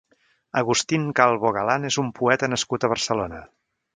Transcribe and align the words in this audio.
Agustín 0.61 1.03
Calvo 1.19 1.51
Galán 1.59 1.85
és 1.91 1.99
un 2.05 2.09
poeta 2.21 2.51
nascut 2.55 2.87
a 2.89 2.93
Barcelona. 2.97 3.45